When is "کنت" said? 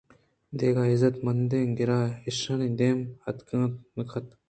4.09-4.29